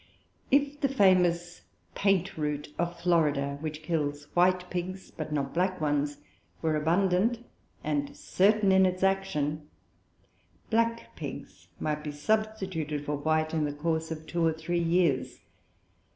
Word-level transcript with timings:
If 0.49 0.81
the 0.81 0.89
famous 0.89 1.61
paint 1.93 2.35
root 2.35 2.73
of 2.79 2.99
Florida, 2.99 3.57
which 3.59 3.83
kills 3.83 4.23
white 4.33 4.67
pigs 4.71 5.11
but 5.11 5.31
not 5.31 5.53
black 5.53 5.79
ones, 5.79 6.17
were 6.59 6.75
abundant 6.75 7.45
and 7.83 8.15
certain 8.17 8.71
in 8.71 8.87
its 8.87 9.03
action, 9.03 9.69
black 10.71 11.15
pigs 11.15 11.67
might 11.79 12.03
be 12.03 12.11
substituted 12.11 13.05
for 13.05 13.15
white 13.15 13.53
in 13.53 13.63
the 13.65 13.71
course 13.73 14.09
of 14.09 14.25
two 14.25 14.43
or 14.43 14.53
three 14.53 14.79
years. 14.81 15.41